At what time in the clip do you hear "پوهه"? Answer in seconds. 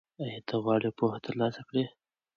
0.97-1.17